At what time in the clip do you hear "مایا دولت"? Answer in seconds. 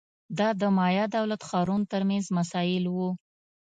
0.77-1.41